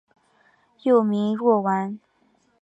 [0.81, 1.99] 幼名若丸。